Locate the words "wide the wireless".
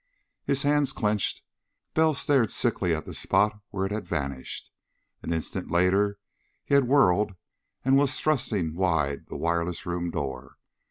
8.73-9.85